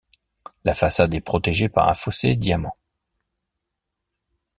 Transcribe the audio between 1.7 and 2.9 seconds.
un fossé diamant.